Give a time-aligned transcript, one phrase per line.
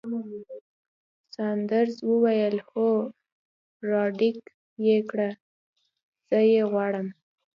[1.33, 2.89] ساندرز وویل: هو،
[3.91, 4.39] راډک
[4.85, 5.29] یې کړه،
[6.27, 7.07] زه یې غواړم.